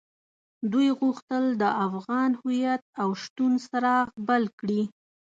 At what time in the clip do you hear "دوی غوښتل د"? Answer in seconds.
0.71-1.63